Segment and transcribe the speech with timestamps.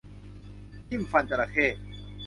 [0.89, 1.67] จิ้มฟันจระเข้